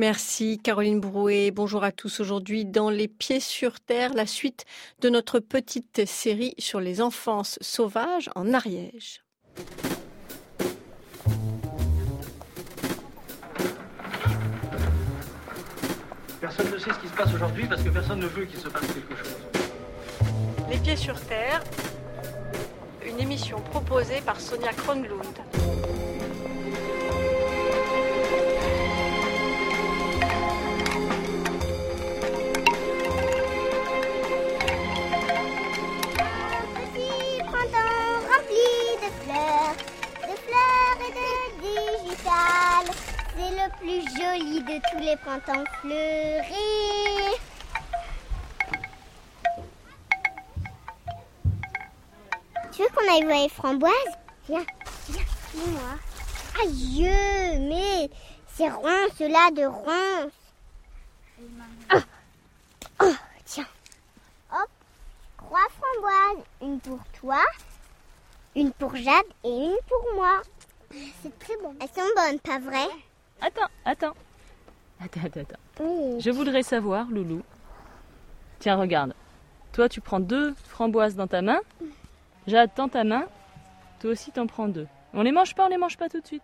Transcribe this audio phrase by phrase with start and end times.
[0.00, 1.50] Merci Caroline Brouet.
[1.50, 2.20] Bonjour à tous.
[2.20, 4.64] Aujourd'hui, dans Les Pieds sur Terre, la suite
[5.00, 9.24] de notre petite série sur les enfances sauvages en Ariège.
[16.40, 18.68] Personne ne sait ce qui se passe aujourd'hui parce que personne ne veut qu'il se
[18.68, 19.36] passe quelque chose.
[20.70, 21.64] Les Pieds sur Terre,
[23.04, 25.57] une émission proposée par Sonia Kronlund.
[43.38, 47.38] C'est le plus joli de tous les printemps fleuris.
[52.72, 53.92] Tu veux qu'on aille voir les framboises?
[54.48, 54.66] Viens,
[55.08, 55.22] viens,
[55.54, 55.98] dis-moi.
[56.60, 58.10] Aïe, mais
[58.56, 60.32] c'est ronce là de ronce.
[61.94, 62.02] Oh,
[63.02, 63.14] oh,
[63.44, 63.68] tiens.
[64.52, 64.68] Hop,
[65.36, 66.44] trois framboises.
[66.60, 67.44] Une pour toi,
[68.56, 70.42] une pour Jade et une pour moi.
[71.22, 71.76] C'est très bon.
[71.80, 72.88] Elles sont bonnes, pas vrai?
[73.40, 74.14] Attends, attends.
[75.00, 75.60] Attends, attends, attends.
[75.84, 76.20] Oui.
[76.20, 77.42] Je voudrais savoir, Loulou.
[78.58, 79.14] Tiens, regarde.
[79.72, 81.60] Toi, tu prends deux framboises dans ta main.
[82.46, 83.26] Jade, tends ta main.
[84.00, 84.88] Toi aussi, t'en prends deux.
[85.14, 86.42] On les mange pas, on les mange pas tout de suite.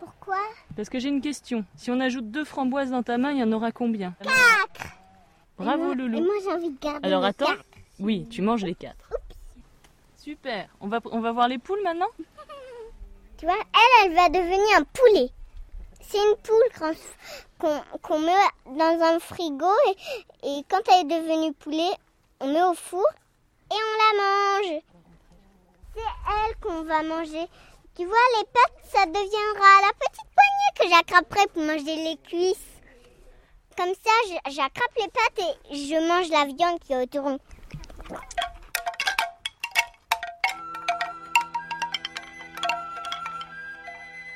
[0.00, 0.38] Pourquoi?
[0.76, 1.64] Parce que j'ai une question.
[1.76, 4.14] Si on ajoute deux framboises dans ta main, il y en aura combien?
[4.22, 4.92] Quatre.
[5.58, 6.20] Bravo, Et moi- Et Loulou.
[6.24, 7.46] moi, j'ai envie de garder Alors les attends.
[7.46, 7.64] quatre.
[8.00, 9.10] Oui, tu manges les quatre.
[10.16, 10.68] Super.
[10.80, 12.06] On va, on va voir les poules maintenant?
[13.38, 15.30] Tu vois, elle, elle va devenir un poulet.
[16.10, 16.70] C'est une poule
[18.00, 18.32] qu'on met
[18.64, 19.96] dans un frigo et,
[20.42, 21.90] et quand elle est devenue poulet,
[22.40, 23.04] on met au four
[23.70, 24.82] et on la mange.
[25.94, 27.46] C'est elle qu'on va manger.
[27.94, 32.80] Tu vois, les pattes, ça deviendra la petite poignée que j'attraperai pour manger les cuisses.
[33.76, 34.10] Comme ça,
[34.46, 37.38] j'attrape les pattes et je mange la viande qui est autour.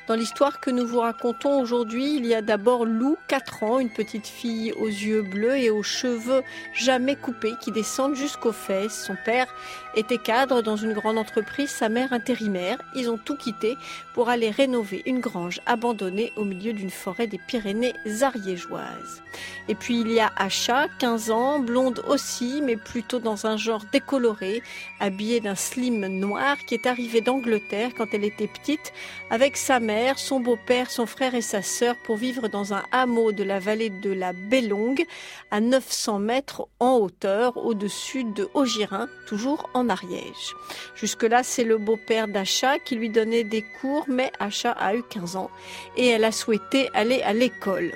[0.05, 3.89] Dans l'histoire que nous vous racontons aujourd'hui, il y a d'abord Lou, 4 ans, une
[3.89, 6.43] petite fille aux yeux bleus et aux cheveux
[6.73, 9.05] jamais coupés qui descendent jusqu'aux fesses.
[9.05, 9.47] Son père
[9.95, 12.79] était cadre dans une grande entreprise, sa mère intérimaire.
[12.95, 13.77] Ils ont tout quitté
[14.13, 19.23] pour aller rénover une grange abandonnée au milieu d'une forêt des Pyrénées ariégeoises.
[19.69, 23.85] Et puis il y a Acha, 15 ans, blonde aussi, mais plutôt dans un genre
[23.93, 24.61] décoloré,
[24.99, 28.91] habillée d'un slim noir qui est arrivée d'Angleterre quand elle était petite
[29.29, 33.31] avec sa mère, son beau-père, son frère et sa sœur pour vivre dans un hameau
[33.31, 35.05] de la vallée de la Bellongue
[35.51, 40.55] à 900 mètres en hauteur au-dessus de Augirin, toujours en Ariège.
[40.95, 45.35] Jusque-là, c'est le beau-père d'Acha qui lui donnait des cours, mais Acha a eu 15
[45.35, 45.51] ans
[45.97, 47.91] et elle a souhaité aller à l'école.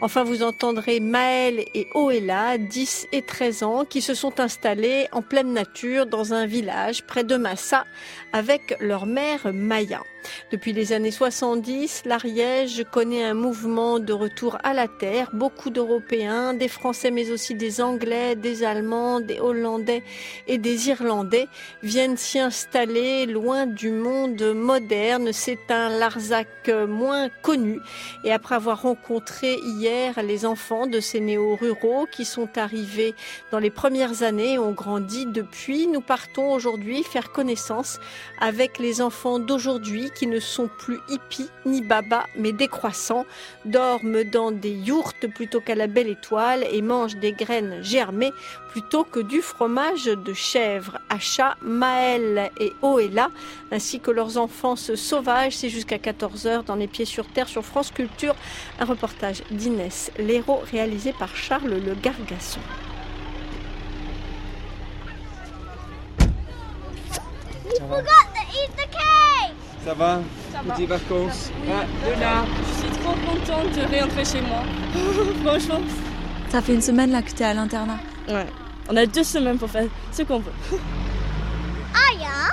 [0.00, 5.20] Enfin, vous entendrez Maël et Oella, 10 et 13 ans, qui se sont installés en
[5.20, 7.84] pleine nature dans un village près de Massa
[8.32, 10.02] avec leur mère Maya.
[10.50, 15.30] Depuis les années 70, l'Ariège connaît un mouvement de retour à la terre.
[15.32, 20.02] Beaucoup d'Européens, des Français, mais aussi des Anglais, des Allemands, des Hollandais
[20.46, 21.48] et des Irlandais
[21.82, 25.30] viennent s'y installer loin du monde moderne.
[25.32, 27.80] C'est un Larzac moins connu.
[28.24, 33.14] Et après avoir rencontré hier les enfants de ces néo-ruraux qui sont arrivés
[33.50, 37.98] dans les premières années et ont grandi depuis, nous partons aujourd'hui faire connaissance
[38.40, 43.26] avec les enfants d'aujourd'hui qui ne sont plus hippies ni babas mais décroissants,
[43.64, 48.32] dorment dans des yourtes plutôt qu'à la belle étoile et mangent des graines germées
[48.70, 50.98] plutôt que du fromage de chèvre.
[51.08, 53.30] Acha, Maël et Oella,
[53.70, 57.90] ainsi que leurs enfants sauvages, c'est jusqu'à 14h dans Les Pieds sur Terre sur France
[57.90, 58.34] Culture,
[58.80, 62.60] un reportage d'Inès Léraud réalisé par Charles Le Gargasson.
[69.84, 70.20] Ça va
[70.68, 74.62] Petites vacances Ah, Luna Je suis trop contente de réentrer chez moi.
[75.44, 75.80] Franchement.
[76.48, 77.98] Ça fait une semaine là que t'es à l'internat.
[78.28, 78.46] Ouais.
[78.88, 80.52] On a deux semaines pour faire ce qu'on veut.
[81.94, 82.50] Aya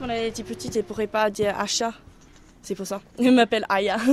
[0.00, 1.92] On a été petite et pourrait pas dire achat.
[2.62, 3.00] C'est pour ça.
[3.20, 3.98] Je m'appelle Aya.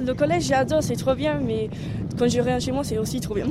[0.00, 1.68] Le collège, j'adore, c'est trop bien, mais
[2.16, 3.46] quand je reviens chez moi, c'est aussi trop bien.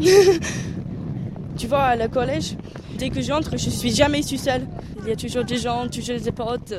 [1.58, 2.56] tu vois, à le collège,
[3.00, 4.68] dès que j'entre, je suis jamais toute seule.
[5.02, 6.74] Il y a toujours des gens, toujours des potes.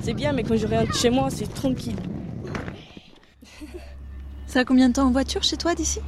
[0.00, 2.00] C'est bien, mais quand je rentre chez moi, c'est tranquille.
[4.46, 6.00] Ça a combien de temps en voiture chez toi d'ici?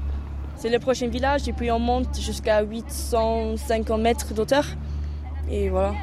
[0.57, 4.65] C'est le prochain village et puis on monte jusqu'à 850 mètres d'auteur.
[5.51, 5.95] Et voilà.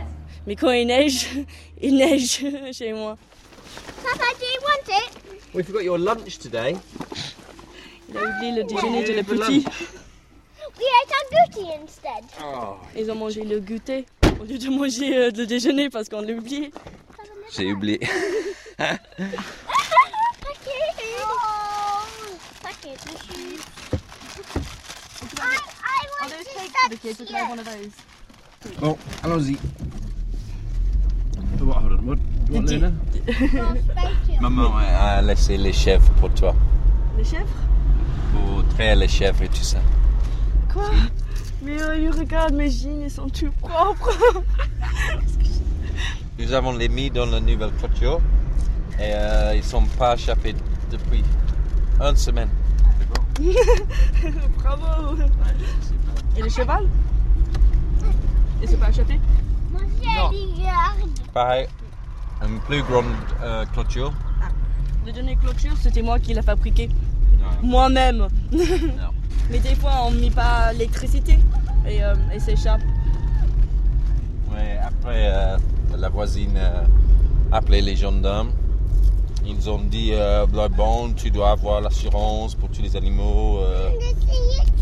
[0.46, 1.28] Mais quand il neige,
[1.82, 3.18] il neige chez moi.
[4.04, 5.56] Papa, do you want it?
[5.56, 6.76] We forgot your lunch today.
[8.10, 9.99] Il a oublié le déjeuner de Yeah, le
[11.82, 12.24] instead.
[12.42, 12.78] Oh.
[12.96, 14.06] Ils ont mangé le goûter
[14.40, 16.72] au lieu de manger euh, le déjeuner parce qu'on l'a oublié.
[17.56, 18.00] J'ai oublié.
[18.78, 19.00] Packet.
[21.22, 22.02] Oh,
[22.64, 23.00] packet.
[25.38, 27.30] I, I want to touch you.
[28.80, 29.58] Bon, allons-y.
[34.42, 36.56] Maman a laissé les chèvres pour toi.
[37.18, 37.46] Les chèvres?
[38.34, 39.80] Pour traire les chèvres et tout ça.
[40.74, 40.92] Quoi
[41.64, 44.18] Mais euh, regarde, mes jeans, ils sont tout propres.
[46.40, 48.22] Nous avons les mis dans la nouvelle clôture
[48.98, 50.56] et euh, ils sont pas échappés
[50.92, 51.24] depuis
[52.00, 52.50] une semaine.
[54.58, 55.18] Bravo.
[56.38, 56.88] Et le cheval?
[58.62, 59.20] Il s'est pas échappé?
[59.72, 60.32] Mon Non.
[61.34, 61.68] Pareil,
[62.46, 63.06] une plus grande
[63.42, 64.14] euh, clôture.
[65.06, 66.90] Le dernier clôture, c'était moi qui l'ai fabriqué.
[67.62, 68.28] Moi-même.
[69.50, 71.38] Mais des fois, on ne met pas l'électricité
[71.88, 72.82] et euh, elle s'échappe.
[74.52, 75.58] Ouais, après, euh,
[75.98, 76.84] la voisine euh,
[77.52, 78.52] a appelé les gendarmes.
[79.46, 83.60] Ils ont dit euh, Bah, bon, tu dois avoir l'assurance pour tous les animaux.
[83.60, 83.90] euh,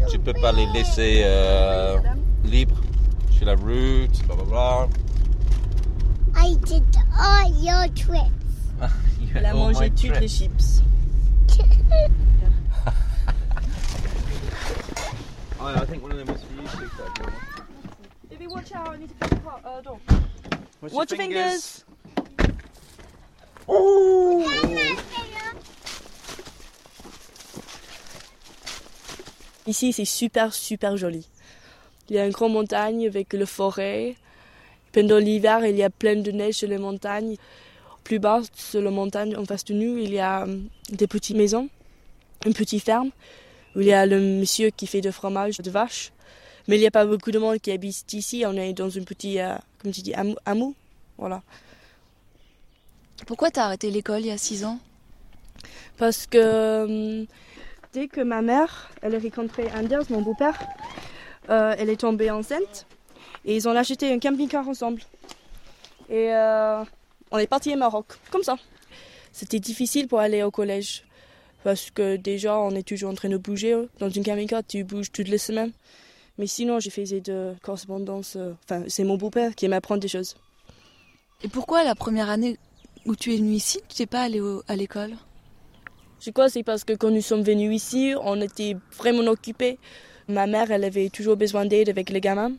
[0.09, 1.97] tu peux pas les laisser euh,
[2.43, 2.81] libres
[3.31, 4.87] sur la route, blablabla.
[6.35, 6.83] I did
[7.17, 8.31] all your tricks.
[9.35, 10.81] Elle a mangé toutes les chips.
[15.69, 17.29] Oh, I think one of them was for you.
[18.29, 19.99] Baby, watch out, I need to pick up uh, door.
[20.81, 21.83] Watch, Watch your fingers.
[29.65, 31.27] Ici, c'est super, super joli.
[32.09, 34.15] Il y a une grande montagne avec le forêt.
[34.93, 37.35] Pendant l'hiver, il y a plein de neige sur les montagnes.
[38.05, 40.59] Plus bas, sur la montagne en face de nous, il y a euh,
[40.91, 41.67] des petites maisons,
[42.45, 43.11] une petite ferme,
[43.77, 46.11] où il y a le monsieur qui fait du fromage de vache.
[46.67, 48.43] Mais il n'y a pas beaucoup de monde qui habite ici.
[48.45, 50.13] On est dans un petit, euh, comme tu dis,
[50.45, 50.73] hameau.
[51.17, 51.41] Voilà.
[53.25, 54.79] Pourquoi t'as arrêté l'école il y a 6 ans?
[55.97, 57.25] Parce que euh,
[57.93, 60.59] dès que ma mère, elle a rencontré Anders, mon beau-père,
[61.49, 62.85] euh, elle est tombée enceinte
[63.45, 65.01] et ils ont acheté un camping-car ensemble.
[66.09, 66.83] Et euh,
[67.31, 68.57] on est parti au Maroc, comme ça.
[69.31, 71.03] C'était difficile pour aller au collège
[71.63, 73.75] parce que déjà on est toujours en train de bouger.
[73.99, 75.71] Dans une camping-car, tu bouges toutes les semaines.
[76.37, 78.35] Mais sinon, j'ai fait de correspondance.
[78.35, 80.35] euh, Enfin, c'est mon beau-père qui m'apprend des choses.
[81.43, 82.57] Et pourquoi la première année
[83.05, 85.13] où tu es venu ici, tu t'es pas allé au- à l'école?
[86.19, 89.77] Je crois que c'est parce que quand nous sommes venus ici, on était vraiment occupés.
[90.27, 92.53] Ma mère, elle avait toujours besoin d'aide avec les gamins.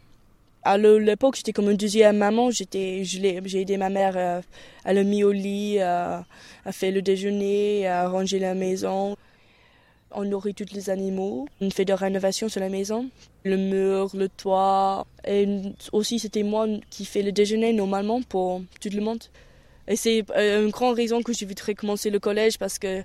[0.64, 2.50] À l'époque, j'étais comme une deuxième maman.
[2.50, 4.40] J'étais, j'ai aidé ma mère euh,
[4.84, 6.25] à le mis au lit, à,
[6.64, 9.16] à faire le déjeuner, à ranger la maison.
[10.10, 11.46] On nourrit tous les animaux.
[11.60, 13.08] On fait des rénovations sur la maison.
[13.44, 15.06] Le mur, le toit.
[15.26, 15.46] Et
[15.93, 19.22] aussi, c'était moi qui fais le déjeuner normalement pour tout le monde.
[19.87, 23.02] Et c'est euh, une grande raison que je voudrais commencer le collège parce que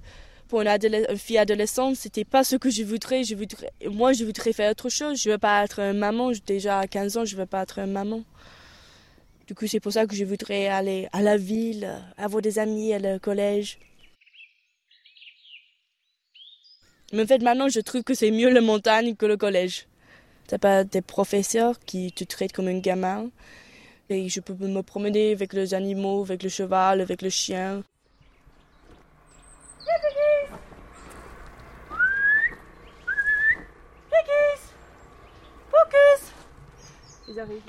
[0.53, 3.23] pour une, fille adolescente, c'était pas ce que je voudrais.
[3.23, 3.71] je voudrais.
[3.89, 5.19] Moi, je voudrais faire autre chose.
[5.19, 6.31] Je veux pas être une maman.
[6.45, 8.21] Déjà à 15 ans, je veux pas être une maman.
[9.47, 12.93] Du coup, c'est pour ça que je voudrais aller à la ville, avoir des amis
[12.93, 13.79] à le collège.
[17.13, 19.87] Mais en fait, maintenant, je trouve que c'est mieux la montagne que le collège.
[20.45, 23.31] T'as pas des professeurs qui te traitent comme un gamin.
[24.07, 27.83] Et je peux me promener avec les animaux, avec le cheval, avec le chien.
[37.39, 37.61] Arrivent.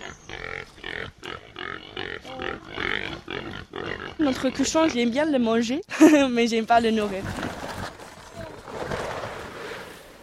[4.18, 5.80] Notre cochon, j'aime bien le manger,
[6.30, 7.22] mais j'aime pas le nourrir.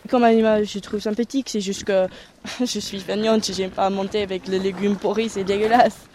[0.09, 2.07] Comme animal, je trouve sympathique, c'est juste que
[2.59, 6.07] je suis feignante, j'aime pas monter avec les légumes pourris, c'est dégueulasse.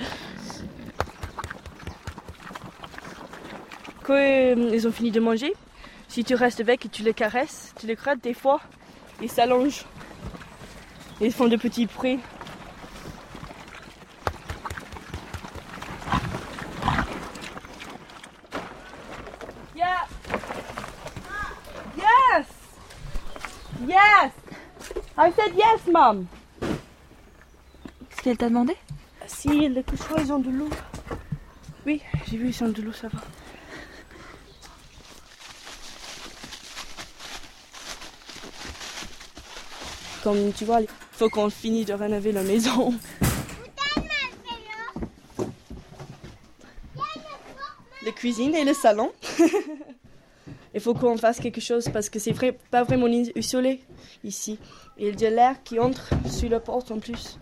[4.05, 5.53] Quand euh, ils ont fini de manger,
[6.07, 8.61] si tu restes avec et tu les caresses, tu les grattes des fois,
[9.21, 9.85] ils s'allongent.
[11.21, 12.21] Ils font de petits bruits.
[19.75, 20.07] Yeah.
[21.97, 22.47] Yes.
[23.87, 24.33] Yes.
[25.19, 26.27] I said yes, mom.
[26.61, 28.77] Qu'est-ce qu'elle t'a demandé?
[29.27, 30.71] Si les cochons ils ont de l'eau.
[31.85, 33.19] Oui, j'ai vu ils ont de l'eau, ça va.
[40.23, 42.95] Comme tu vois, il faut qu'on finisse de rénover la maison.
[48.05, 49.13] La cuisine et le salon.
[50.77, 53.81] Il faut qu'on fasse quelque chose parce que c'est vrai, pas vraiment isolé
[54.23, 54.59] ici.
[54.99, 57.39] Il y a l'air qui entre sur la porte en plus.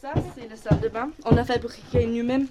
[0.00, 1.10] Ça, c'est la salle de bain.
[1.26, 2.46] On a fabriqué nous-mêmes.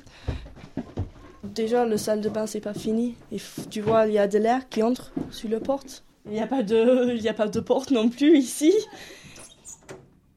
[1.44, 3.16] Déjà, la salle de bain, c'est pas fini.
[3.32, 3.38] Et
[3.72, 6.04] tu vois, il y a de l'air qui entre sur la porte.
[6.28, 8.74] Il n'y a, pas de, a pas de porte non plus ici.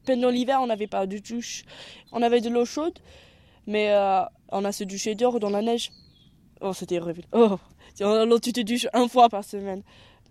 [0.07, 1.65] Pendant l'hiver, on n'avait pas de douche.
[2.11, 2.97] On avait de l'eau chaude,
[3.67, 5.91] mais euh, on a se douché dehors dans la neige.
[6.61, 7.23] Oh, c'était horrible.
[7.33, 7.57] Oh,
[7.99, 9.81] alors tu te douches une fois par semaine.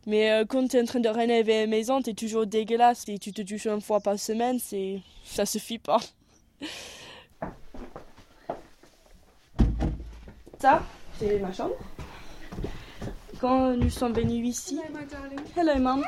[0.06, 3.08] Mais euh, quand tu es en train de rénover une maison, tu es toujours dégueulasse.
[3.08, 5.98] Et tu te douches une fois par semaine, c'est ça suffit pas.
[10.60, 10.82] Ça,
[11.18, 11.74] c'est ma chambre.
[13.40, 14.78] Quand nous sommes venus ici.
[14.78, 15.40] Hello, my darling.
[15.56, 16.04] Hello, mom.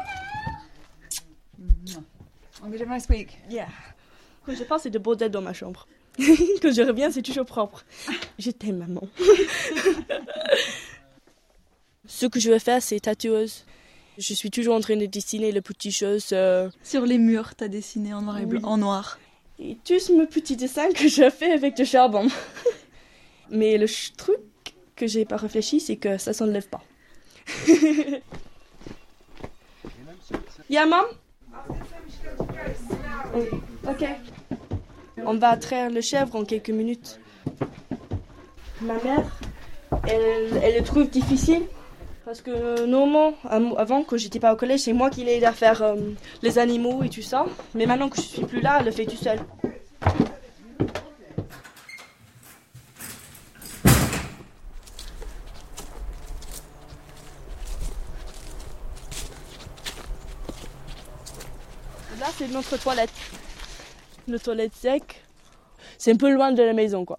[2.63, 3.39] I'm going to my speak.
[3.49, 3.69] Yeah.
[4.45, 5.87] Quand je pense, c'est de bordel dans ma chambre.
[6.63, 7.85] Quand je reviens, c'est toujours propre.
[8.39, 9.09] Je t'aime, maman.
[12.07, 13.65] Ce que je veux faire, c'est tatoueuse.
[14.19, 16.29] Je suis toujours en train de dessiner les petites choses.
[16.33, 18.67] euh, Sur les murs, t'as dessiné en noir et blanc, Oui.
[18.69, 19.19] en noir.
[19.59, 22.27] et tous mes petits dessins que je fais avec du charbon.
[23.51, 24.39] Mais le ch- truc
[24.97, 26.83] que j'ai pas réfléchi, c'est que ça s'enlève pas.
[30.69, 31.05] yeah, mom?
[33.35, 34.05] Oh, ok.
[35.25, 37.21] On va traire le chèvre en quelques minutes.
[38.81, 39.25] Ma mère,
[40.09, 41.63] elle, elle le trouve difficile.
[42.25, 43.35] Parce que normalement,
[43.77, 45.97] avant, quand j'étais pas au collège, c'est moi qui l'aide à faire euh,
[46.43, 47.47] les animaux et tout ça.
[47.75, 49.39] Mais maintenant que je suis plus là, elle le fait tout seul.
[62.21, 63.11] Là, c'est notre toilette.
[64.29, 65.23] Le toilette sec.
[65.99, 67.19] C'est un peu loin de la maison, quoi.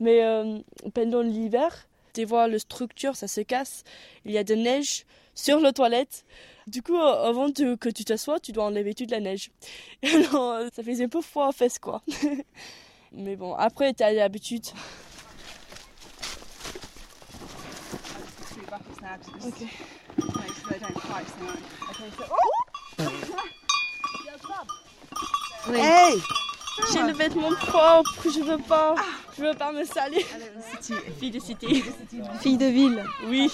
[0.00, 0.58] Mais euh,
[0.92, 3.84] pendant l'hiver, tu vois, la structure, ça se casse.
[4.24, 6.24] Il y a de neige sur la toilette.
[6.66, 9.50] Du coup, euh, avant de- que tu t'assoies, tu dois enlever toute la neige.
[10.02, 12.02] Alors, euh, ça faisait un peu froid aux fesses, quoi.
[13.12, 14.64] Mais bon, après, tu as l'habitude.
[25.68, 25.74] Ok.
[25.76, 26.20] Hey
[26.92, 28.94] J'ai le vêtement propre, je veux pas.
[29.36, 30.24] Je veux pas me salir.
[31.18, 31.84] Fille de cité.
[32.40, 33.04] Fille de ville.
[33.26, 33.50] Oui.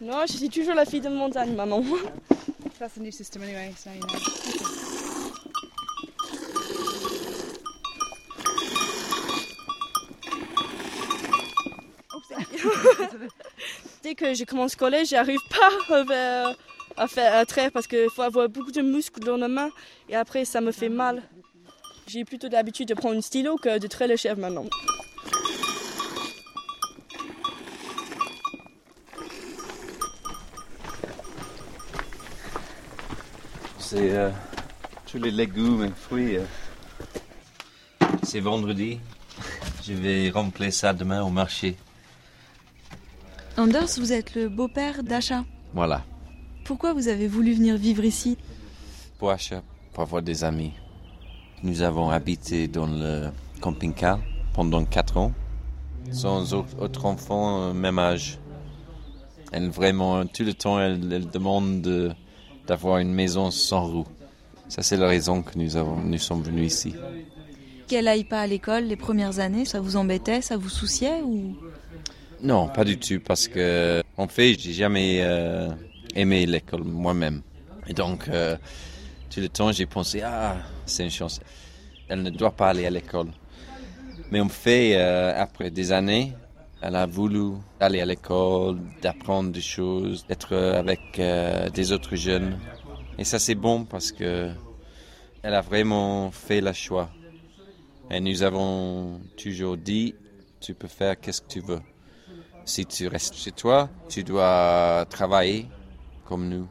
[0.00, 1.82] Non, je suis toujours la fille de montagne, maman.
[2.78, 4.08] That's the new system anyway, so you know.
[14.02, 16.52] Dès que je commence le collège, j'arrive pas euh,
[16.98, 19.70] à faire à traire parce qu'il faut avoir beaucoup de muscles dans la main
[20.08, 21.22] et après ça me fait mal.
[22.06, 24.66] J'ai plutôt l'habitude de prendre un stylo que de traire le chèvre maintenant.
[33.78, 34.30] C'est euh,
[35.06, 36.36] tous les légumes et fruits.
[36.36, 36.44] euh.
[38.22, 39.00] C'est vendredi.
[39.84, 41.76] Je vais remplir ça demain au marché.
[43.56, 45.44] Anders, vous êtes le beau-père d'Acha.
[45.72, 46.02] Voilà.
[46.68, 48.36] Pourquoi vous avez voulu venir vivre ici?
[49.18, 49.62] Pour achat,
[49.94, 50.72] pour avoir des amis.
[51.62, 53.30] Nous avons habité dans le
[53.62, 54.20] camping-car
[54.52, 55.32] pendant quatre ans,
[56.10, 58.38] sans au- autre enfant euh, même âge.
[59.50, 62.10] Elle vraiment, tout le temps, elle, elle demande de-
[62.66, 64.06] d'avoir une maison sans roue.
[64.68, 66.94] Ça, c'est la raison que nous, avons, nous sommes venus ici.
[67.86, 71.56] Qu'elle aille pas à l'école les premières années, ça vous embêtait, ça vous souciait ou?
[72.42, 75.70] Non, pas du tout, parce que en fait, j'ai jamais euh,
[76.14, 77.42] aimé l'école moi-même.
[77.86, 78.56] Et donc, euh,
[79.30, 81.40] tout le temps, j'ai pensé, ah, c'est une chance.
[82.08, 83.28] Elle ne doit pas aller à l'école.
[84.30, 86.34] Mais en fait, euh, après des années,
[86.80, 92.58] elle a voulu aller à l'école, d'apprendre des choses, d'être avec euh, des autres jeunes.
[93.18, 94.50] Et ça, c'est bon parce que
[95.42, 97.10] elle a vraiment fait le choix.
[98.10, 100.14] Et nous avons toujours dit,
[100.60, 101.80] tu peux faire qu'est-ce que tu veux.
[102.64, 105.68] Si tu restes chez toi, tu dois travailler
[106.28, 106.68] comme nous.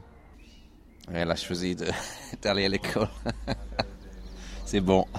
[1.12, 1.76] Elle a choisi
[2.44, 3.10] d'aller à l'école.
[4.66, 5.06] C'est bon.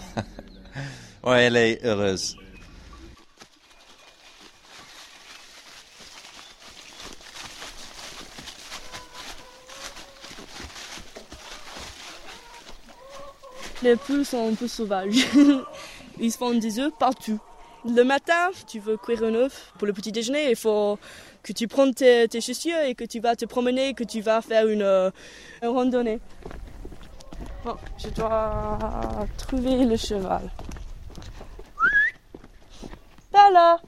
[1.25, 2.37] Ouais, elle est heureuse.
[13.83, 15.27] Les poules sont un peu sauvages.
[16.21, 17.41] Ils se font des œufs partout.
[17.85, 20.99] Le matin, tu veux cuire un œuf pour le petit déjeuner, il faut
[21.49, 24.69] que tu prends tes, chaussures et que tu vas te promener, que tu vas faire
[24.69, 25.11] une, euh,
[25.63, 26.21] randonnée.
[27.65, 28.79] Bon, je dois
[29.39, 30.51] trouver le cheval.
[33.33, 33.79] Tala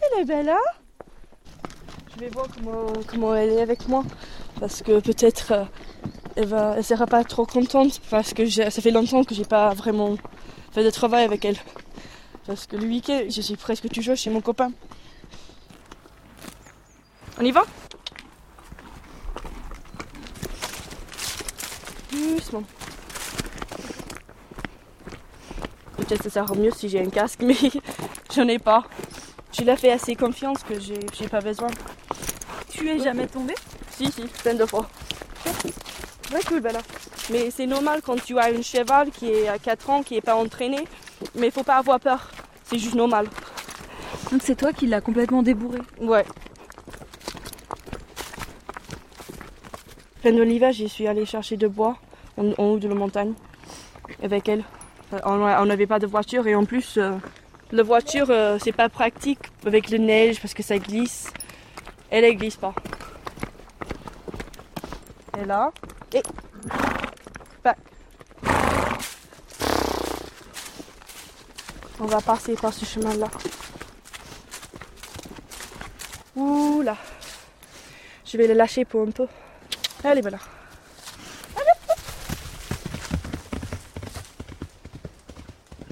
[0.00, 0.56] Elle est belle, hein?
[2.14, 4.04] Je vais voir comment, comment, elle est avec moi.
[4.60, 5.64] Parce que peut-être euh,
[6.36, 9.74] elle, va, elle sera pas trop contente parce que ça fait longtemps que j'ai pas
[9.74, 10.16] vraiment
[10.74, 11.56] fait de travail avec elle.
[12.46, 14.72] Parce que le week-end, je suis presque toujours chez mon copain.
[17.40, 17.62] On y va?
[22.12, 22.64] Doucement.
[25.96, 27.56] Peut-être ça sera mieux si j'ai un casque, mais
[28.34, 28.84] j'en ai pas.
[29.52, 31.68] Je l'ai fait assez confiance que j'ai pas besoin.
[32.68, 33.54] Tu es jamais tombée
[33.96, 34.88] Si, si, plein de fois.
[36.22, 36.80] Très cool, Bella.
[37.30, 40.20] Mais c'est normal quand tu as un cheval qui est à 4 ans, qui est
[40.20, 40.86] pas entraîné.
[41.34, 42.30] Mais il faut pas avoir peur.
[42.64, 43.26] C'est juste normal.
[44.30, 45.78] Donc c'est toi qui l'as complètement débourré.
[46.00, 46.24] Ouais.
[50.22, 51.96] Pendant l'hiver, j'y suis allée chercher de bois
[52.36, 53.34] en, en haut de la montagne
[54.22, 54.64] avec elle.
[55.12, 57.12] Euh, On n'avait pas de voiture et en plus, euh,
[57.72, 61.32] la voiture, euh, c'est pas pratique avec la neige parce que ça glisse.
[62.10, 62.74] Elle, elle glisse pas.
[65.40, 65.72] Et là,
[66.14, 66.22] et
[72.04, 73.30] On va passer par ce chemin-là.
[76.36, 76.98] Ouh là.
[78.26, 79.26] Je vais le lâcher pour un peu.
[80.04, 80.36] Allez, voilà.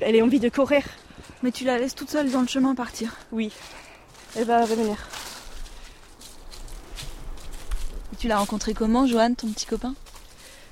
[0.02, 0.82] Elle a envie de courir.
[1.42, 3.16] Mais tu la laisses toute seule dans le chemin partir.
[3.30, 3.50] Oui.
[4.36, 4.98] Elle va revenir.
[8.12, 9.94] Et tu l'as rencontré comment, Johan, ton petit copain?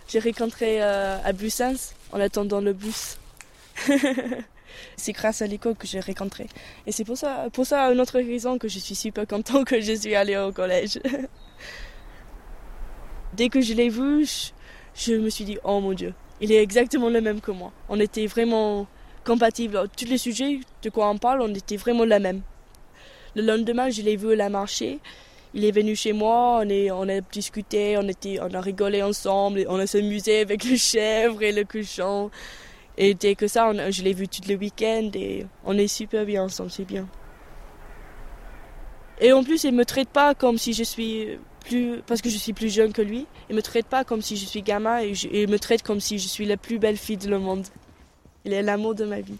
[0.07, 3.17] J'ai rencontré euh, à Bussens en attendant le bus.
[4.97, 6.47] c'est grâce à l'école que j'ai rencontré.
[6.87, 9.81] Et c'est pour ça, pour ça, une autre raison que je suis super content que
[9.81, 11.01] je suis allée au collège.
[13.35, 14.27] Dès que je l'ai vu,
[14.95, 17.73] je, me suis dit, oh mon Dieu, il est exactement le même que moi.
[17.89, 18.87] On était vraiment
[19.25, 19.89] compatibles.
[19.97, 22.43] Tous les sujets de quoi on parle, on était vraiment la même.
[23.37, 24.99] Le lendemain, je l'ai vu à la marché.
[25.55, 29.87] Il est venu chez moi, on, a discuté, on, on a rigolé ensemble, on a
[29.87, 32.31] s'amusé avec les chèvres et le cochon.
[33.03, 36.45] Et dès que ça, je l'ai vu tout le week-end et on est super bien
[36.45, 37.09] ensemble, c'est bien.
[39.23, 42.37] Et en plus, il me traite pas comme si je suis plus, parce que je
[42.37, 43.27] suis plus jeune que lui.
[43.49, 46.19] Il me traite pas comme si je suis gamin et il me traite comme si
[46.19, 47.67] je suis la plus belle fille du monde.
[48.45, 49.39] Il est l'amour de ma vie.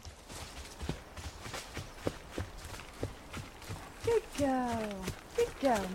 [4.07, 4.89] Good girl,
[5.37, 5.87] good girl,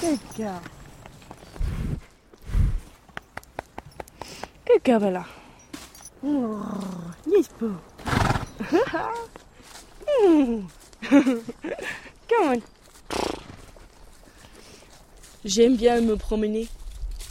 [0.00, 0.60] good girl.
[4.64, 5.41] Good girl, Bella.
[6.22, 6.62] Mm.
[12.28, 12.60] Come on.
[15.44, 16.68] J'aime bien me promener.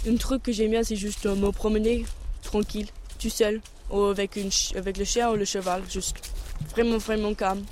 [0.08, 2.06] Un truc que j'aime bien, c'est juste euh, me promener
[2.42, 2.88] tranquille,
[3.20, 4.38] tout seul, ou avec,
[4.76, 6.18] avec le chien ou le cheval, juste
[6.72, 7.64] vraiment, vraiment calme.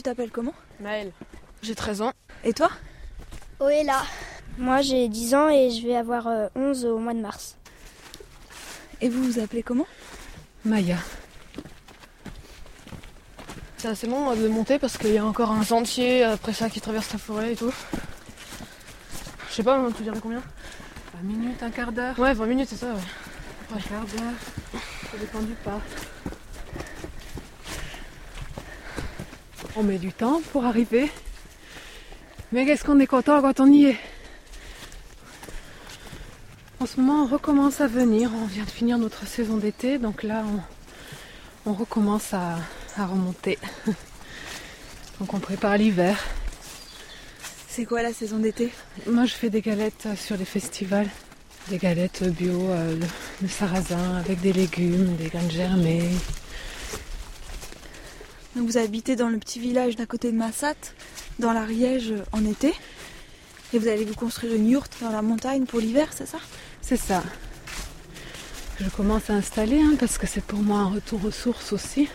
[0.00, 1.12] Tu t'appelles comment Maëlle.
[1.60, 2.12] J'ai 13 ans.
[2.42, 2.70] Et toi
[3.60, 4.02] Oh là.
[4.56, 7.58] Moi j'ai 10 ans et je vais avoir euh, 11 au mois de mars.
[9.02, 9.86] Et vous vous appelez comment
[10.64, 10.96] Maya.
[13.76, 16.70] C'est assez long euh, de monter parce qu'il y a encore un sentier après ça
[16.70, 17.72] qui traverse la forêt et tout.
[19.50, 20.42] Je sais pas, tu dirais combien
[21.22, 22.18] 20 minutes, un quart d'heure.
[22.18, 23.76] Ouais, 20 minutes, c'est ça, ouais.
[23.76, 24.80] Un quart d'heure.
[25.12, 25.78] Ça dépend du pas.
[29.80, 31.10] On met du temps pour arriver.
[32.52, 33.96] Mais qu'est-ce qu'on est content quand on y est.
[36.80, 38.30] En ce moment, on recommence à venir.
[38.42, 40.44] On vient de finir notre saison d'été, donc là,
[41.64, 42.58] on, on recommence à,
[42.98, 43.58] à remonter.
[45.18, 46.22] Donc on prépare l'hiver.
[47.66, 48.72] C'est quoi la saison d'été?
[49.06, 51.08] Moi, je fais des galettes euh, sur les festivals.
[51.68, 53.06] Des galettes bio, euh, le,
[53.40, 56.10] le sarrasin avec des légumes, des graines germées.
[58.56, 60.74] Donc vous habitez dans le petit village d'à côté de Massat,
[61.38, 62.74] dans l'Ariège euh, en été.
[63.72, 66.38] Et vous allez vous construire une yourte dans la montagne pour l'hiver, c'est ça?
[66.82, 67.22] C'est ça.
[68.80, 72.08] Je commence à installer hein, parce que c'est pour moi un retour aux sources aussi.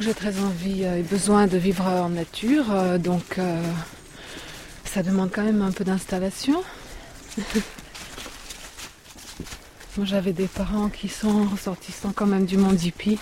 [0.00, 2.64] J'ai très envie et besoin de vivre en nature,
[2.98, 3.38] donc
[4.84, 6.64] ça demande quand même un peu d'installation.
[9.96, 13.18] Moi j'avais des parents qui sont ressortissants quand même du monde hippie.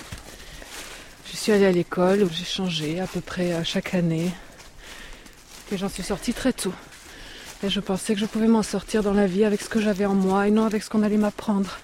[1.43, 4.31] Je suis allée à l'école où j'ai changé à peu près chaque année.
[5.73, 6.73] Et j'en suis sortie très tôt.
[7.65, 10.05] Et je pensais que je pouvais m'en sortir dans la vie avec ce que j'avais
[10.05, 11.79] en moi et non avec ce qu'on allait m'apprendre.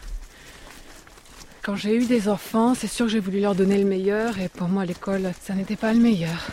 [1.62, 4.48] Quand j'ai eu des enfants, c'est sûr que j'ai voulu leur donner le meilleur et
[4.48, 6.46] pour moi l'école, ça n'était pas le meilleur.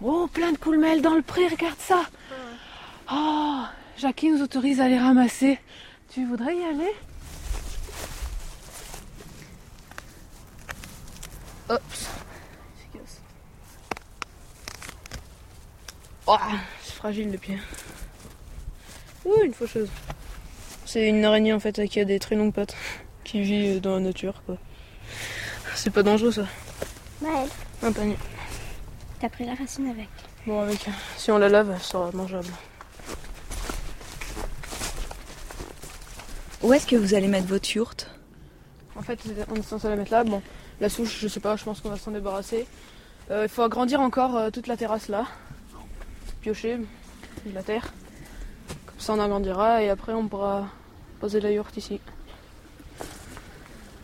[0.00, 2.04] Oh, plein de coulmelles dans le pré, regarde ça.
[3.12, 3.60] Oh,
[3.98, 5.58] Jackie nous autorise à les ramasser.
[6.10, 6.94] Tu voudrais y aller?
[11.68, 11.82] Hop.
[16.26, 16.36] Oh,
[16.82, 17.58] c'est fragile le pied.
[19.24, 19.88] Ouh, une faucheuse.
[20.84, 22.76] C'est une araignée en fait qui a des très longues pattes,
[23.24, 24.56] qui vit dans la nature quoi.
[25.74, 26.46] C'est pas dangereux ça.
[27.22, 27.46] Ouais.
[27.82, 28.16] Un panier.
[29.20, 30.08] T'as pris la racine avec.
[30.46, 32.48] Bon avec, si on la lave, elle sera mangeable.
[36.62, 38.10] Où est-ce que vous allez mettre votre yourte?
[38.96, 40.24] En fait, on est censé la mettre là.
[40.24, 40.42] Bon,
[40.80, 42.66] la souche, je sais pas, je pense qu'on va s'en débarrasser.
[43.30, 45.24] Euh, il faut agrandir encore euh, toute la terrasse là.
[46.40, 46.78] Piocher
[47.44, 47.92] de la terre.
[48.86, 50.68] Comme ça on agrandira et après on pourra
[51.20, 52.00] poser la yourte ici.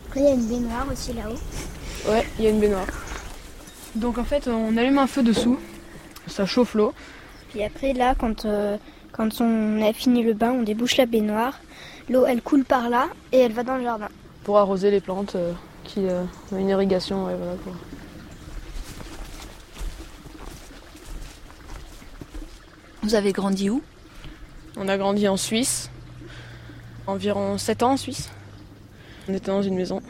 [0.07, 2.11] Après il y a une baignoire aussi là-haut.
[2.11, 2.87] Ouais, il y a une baignoire.
[3.95, 5.59] Donc en fait on allume un feu dessous.
[6.27, 6.93] Ça chauffe l'eau.
[7.49, 8.77] Puis après là quand, euh,
[9.11, 11.59] quand on a fini le bain on débouche la baignoire.
[12.09, 14.09] L'eau elle coule par là et elle va dans le jardin.
[14.43, 15.35] Pour arroser les plantes
[15.85, 16.01] qui
[16.51, 17.25] ont une irrigation.
[17.25, 17.73] Ouais, voilà, pour...
[23.03, 23.83] Vous avez grandi où?
[24.77, 25.91] On a grandi en Suisse.
[27.07, 28.31] Environ 7 ans en Suisse.
[29.29, 30.01] On était dans une maison.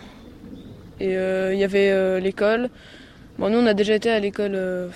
[1.00, 2.70] Et il euh, y avait euh, l'école.
[3.38, 4.88] Bon, nous, on a déjà été à l'école, euh,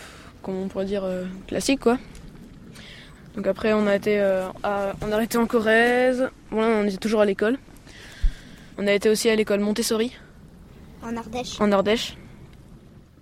[0.41, 1.03] comment on pourrait dire,
[1.47, 1.97] classique, quoi.
[3.35, 4.19] Donc après, on a été,
[4.63, 6.29] à, on a été en Corrèze.
[6.51, 7.57] Bon, là, on était toujours à l'école.
[8.77, 10.17] On a été aussi à l'école Montessori.
[11.03, 11.61] En Ardèche.
[11.61, 12.17] En Ardèche.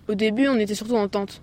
[0.08, 1.42] Au début, on était surtout en tente.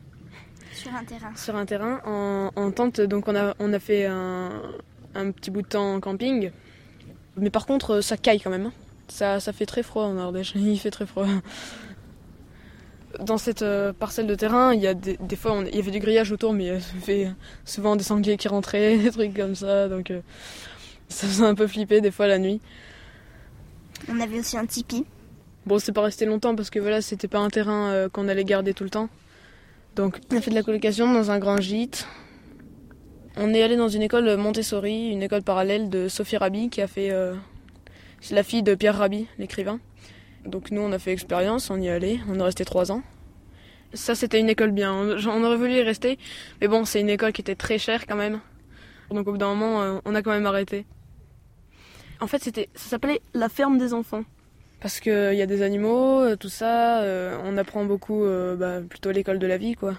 [0.72, 1.36] Sur un terrain.
[1.36, 3.00] Sur un terrain, en, en tente.
[3.00, 4.62] Donc on a, on a fait un,
[5.14, 6.50] un, petit bout de temps en camping.
[7.36, 8.70] Mais par contre, ça caille quand même.
[9.08, 10.54] Ça, ça fait très froid en Ardèche.
[10.56, 11.26] Il fait très froid.
[13.20, 15.78] Dans cette euh, parcelle de terrain, il y a des, des fois, on, il y
[15.78, 17.32] avait du grillage autour, mais il y avait
[17.64, 19.88] souvent des sangliers qui rentraient, des trucs comme ça.
[19.88, 20.20] Donc euh,
[21.08, 22.60] ça faisait un peu flipper des fois la nuit.
[24.08, 25.04] On avait aussi un tipi.
[25.66, 28.44] Bon, c'est pas resté longtemps parce que voilà, c'était pas un terrain euh, qu'on allait
[28.44, 29.08] garder tout le temps.
[29.96, 32.06] Donc, on a fait de la colocation dans un grand gîte.
[33.36, 36.86] On est allé dans une école Montessori, une école parallèle de Sophie Rabi qui a
[36.86, 37.10] fait.
[37.10, 37.34] Euh,
[38.20, 39.80] c'est la fille de Pierre Rabi, l'écrivain.
[40.44, 43.02] Donc, nous, on a fait expérience, on y est allé, on est resté trois ans.
[43.94, 44.92] Ça, c'était une école bien.
[44.92, 46.18] On aurait voulu y rester,
[46.60, 48.40] mais bon, c'est une école qui était très chère quand même.
[49.10, 50.84] Donc, au bout d'un moment, euh, on a quand même arrêté.
[52.20, 54.24] En fait, c'était, ça s'appelait la ferme des enfants
[54.84, 57.00] parce qu'il y a des animaux, tout ça.
[57.00, 59.94] Euh, on apprend beaucoup, euh, bah, plutôt à l'école de la vie, quoi.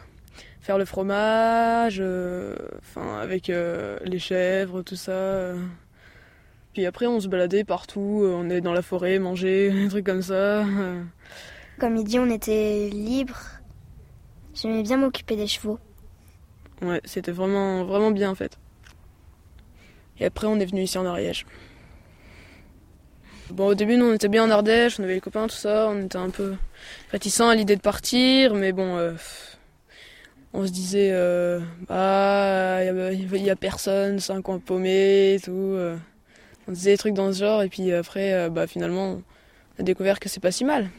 [0.61, 5.53] Faire le fromage, euh, enfin avec les chèvres, tout ça.
[6.73, 8.23] Puis après, on se baladait partout.
[8.23, 10.63] on est dans la forêt, manger, des trucs comme ça.
[11.79, 13.39] Comme il dit, on était libre.
[14.53, 15.79] J'aimais bien m'occuper des chevaux.
[16.83, 18.59] Ouais, c'était vraiment, vraiment bien en fait.
[20.19, 21.47] Et après, on est venu ici en Ariège.
[23.51, 25.87] Bon, au début, nous, on était bien en Ardèche, on avait les copains, tout ça,
[25.89, 26.55] on était un peu
[27.11, 29.11] réticents à l'idée de partir, mais bon, euh,
[30.53, 35.51] on se disait, euh, bah, il y, a personne, c'est un coin paumé tout.
[35.51, 35.95] Euh.
[36.67, 39.21] on disait des trucs dans ce genre, et puis après, bah, finalement,
[39.77, 40.89] on a découvert que c'est pas si mal.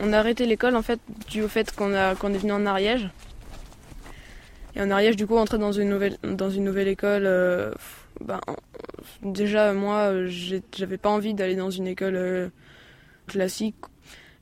[0.00, 3.10] On a arrêté l'école, en fait, dû au fait qu'on qu'on est venu en Ariège.
[4.76, 7.72] Et en Ariège, du coup, entrer dans une nouvelle, dans une nouvelle école, euh,
[8.20, 8.40] ben,
[9.22, 12.48] déjà, moi, j'avais pas envie d'aller dans une école euh,
[13.26, 13.76] classique.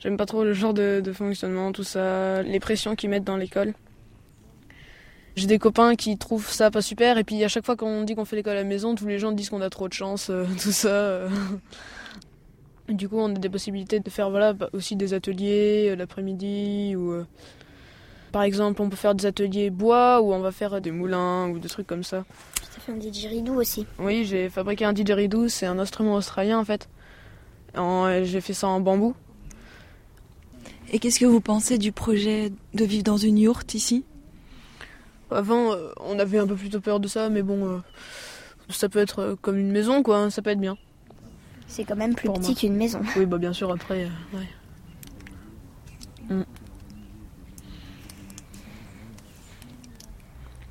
[0.00, 3.74] J'aime pas trop le genre de, fonctionnement, tout ça, les pressions qu'ils mettent dans l'école.
[5.36, 8.16] J'ai des copains qui trouvent ça pas super, et puis à chaque fois qu'on dit
[8.16, 10.30] qu'on fait l'école à la maison, tous les gens disent qu'on a trop de chance,
[10.30, 11.28] euh, tout ça.
[12.88, 17.24] du coup, on a des possibilités de faire voilà, bah, aussi des ateliers l'après-midi, ou
[18.34, 21.60] par exemple, on peut faire des ateliers bois ou on va faire des moulins ou
[21.60, 22.24] des trucs comme ça.
[22.56, 26.58] Tu as fait un didgeridoo aussi Oui, j'ai fabriqué un didgeridoo, c'est un instrument australien
[26.58, 26.88] en fait.
[27.76, 29.14] J'ai fait ça en bambou.
[30.90, 34.04] Et qu'est-ce que vous pensez du projet de vivre dans une yourte ici?
[35.30, 37.78] Avant, euh, on avait un peu plutôt peur de ça, mais bon, euh,
[38.68, 40.28] Ça peut être euh, comme une maison, quoi.
[40.30, 40.76] Ça peut être bien.
[41.68, 43.00] C'est quand même plus Pour petit qu'une maison.
[43.16, 44.48] Oui, bah bien sûr, après, ouais.
[46.34, 46.42] Mm.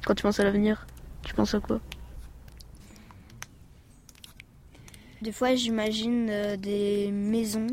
[0.06, 0.86] Quand tu penses à l'avenir,
[1.24, 1.80] tu penses à quoi?
[5.22, 7.68] Des fois, j'imagine euh, des maisons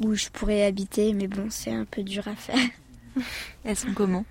[0.00, 2.70] où je pourrais habiter, mais bon, c'est un peu dur à faire.
[3.64, 4.24] Elles sont comment?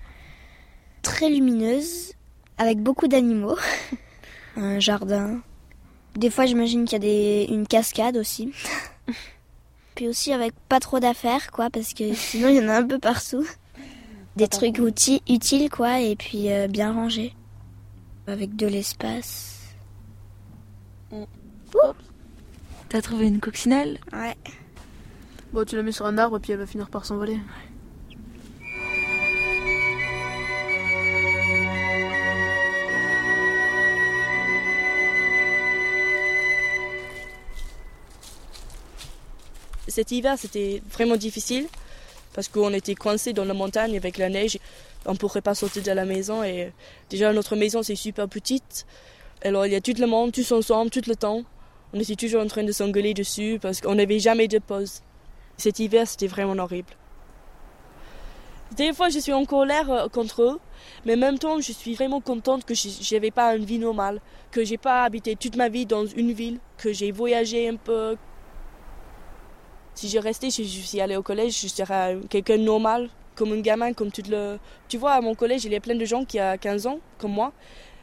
[1.03, 2.13] Très lumineuses,
[2.57, 3.57] avec beaucoup d'animaux,
[4.55, 5.41] un jardin.
[6.15, 7.47] Des fois, j'imagine qu'il y a des...
[7.53, 8.51] une cascade aussi.
[9.95, 12.87] Puis aussi avec pas trop d'affaires, quoi, parce que sinon, il y en a un
[12.87, 13.45] peu partout.
[14.35, 17.35] Des trucs utiles, quoi, et puis euh, bien rangés.
[18.25, 19.59] Avec de l'espace.
[22.89, 23.99] T'as trouvé une coccinelle?
[24.11, 24.35] Ouais.
[25.51, 27.39] Bon, tu la mets sur un arbre, puis elle va finir par s'envoler.
[39.87, 41.67] Cet hiver, c'était vraiment difficile
[42.33, 44.57] parce qu'on était coincés dans la montagne avec la neige.
[45.05, 46.71] On ne pourrait pas sortir de la maison et
[47.09, 48.85] déjà notre maison c'est super petite.
[49.43, 51.43] Alors il y a tout le monde, tous ensemble, tout le temps.
[51.93, 55.01] On était toujours en train de s'engueuler dessus parce qu'on n'avait jamais de pause.
[55.57, 56.93] Cet hiver, c'était vraiment horrible.
[58.75, 60.59] Des fois, je suis en colère euh, contre eux,
[61.05, 64.19] mais en même temps, je suis vraiment contente que je n'avais pas une vie normale,
[64.49, 68.17] que j'ai pas habité toute ma vie dans une ville, que j'ai voyagé un peu,
[69.95, 73.51] si je restais, si je suis allée au collège, je serais quelqu'un de normal, comme
[73.53, 74.57] un gamin, comme tout le...
[74.87, 76.99] Tu vois, à mon collège, il y a plein de gens qui ont 15 ans,
[77.17, 77.51] comme moi,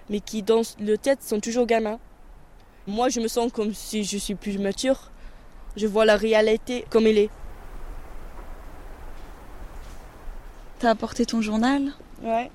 [0.09, 1.98] mais qui, dans leur tête, sont toujours gamins.
[2.87, 5.11] Moi, je me sens comme si je suis plus mature.
[5.76, 7.31] Je vois la réalité comme elle est.
[10.81, 11.92] T'as apporté ton journal?
[12.22, 12.50] Ouais.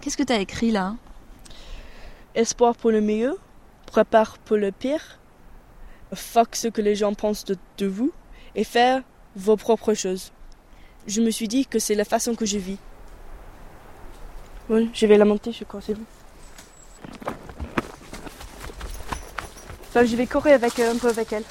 [0.00, 0.94] Qu'est-ce que t'as écrit là?
[2.34, 3.36] Espoir pour le mieux,
[3.86, 5.18] prépare pour le pire,
[6.14, 8.12] fuck ce que les gens pensent de, de vous,
[8.56, 9.02] et faire
[9.36, 10.32] vos propres choses.
[11.06, 12.78] Je me suis dit que c'est la façon que je vis.
[14.68, 16.04] Oui, je vais la monter, je crois, c'est bon.
[19.88, 21.44] Enfin, je vais courir avec, euh, un peu avec elle.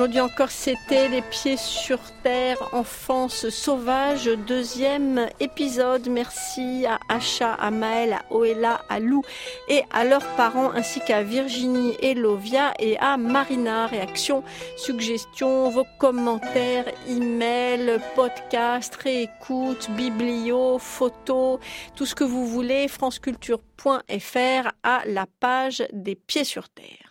[0.00, 6.08] Aujourd'hui encore, c'était Les Pieds sur Terre, enfance sauvage, deuxième épisode.
[6.08, 9.22] Merci à Acha, à Maël, à Oella, à Lou
[9.68, 13.88] et à leurs parents, ainsi qu'à Virginie et Lovia et à Marina.
[13.88, 14.42] Réaction,
[14.78, 21.58] suggestions, vos commentaires, emails, podcasts, réécoute, biblio, photos,
[21.94, 27.09] tout ce que vous voulez, franceculture.fr à la page des Pieds sur Terre.